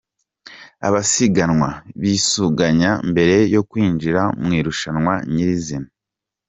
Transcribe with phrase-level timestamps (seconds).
[0.87, 1.69] Abasiganwa
[2.01, 5.89] bisuganya mbere yo kwinjira mu irushanwa nyirizina.